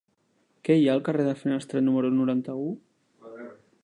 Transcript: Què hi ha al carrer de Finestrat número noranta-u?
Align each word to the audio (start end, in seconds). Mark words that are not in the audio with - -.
Què 0.69 0.77
hi 0.77 0.87
ha 0.87 0.95
al 0.99 1.03
carrer 1.09 1.27
de 1.27 1.35
Finestrat 1.43 1.85
número 1.89 2.11
noranta-u? 2.21 2.67